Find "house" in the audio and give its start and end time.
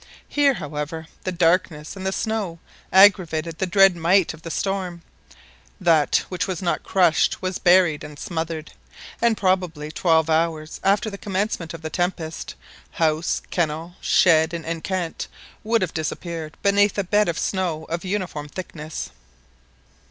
12.93-13.43